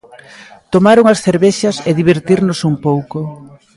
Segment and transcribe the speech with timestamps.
[0.73, 3.19] Tomar unhas cervexas e divertirnos un pouco.